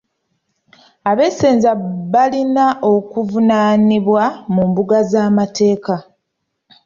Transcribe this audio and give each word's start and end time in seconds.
Abeesenza 1.11 1.71
balina 2.13 2.65
okuvunaanibwa 2.93 4.23
mu 4.53 4.63
mbuga 4.69 4.97
z'amateeka. 5.11 5.95